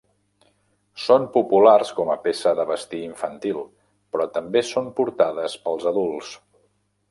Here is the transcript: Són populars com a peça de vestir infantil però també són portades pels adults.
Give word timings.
Són 1.01 1.27
populars 1.35 1.91
com 1.99 2.09
a 2.13 2.15
peça 2.23 2.53
de 2.61 2.65
vestir 2.71 3.03
infantil 3.09 3.61
però 4.15 4.29
també 4.41 4.67
són 4.73 4.91
portades 5.03 5.59
pels 5.69 5.89
adults. 5.95 6.35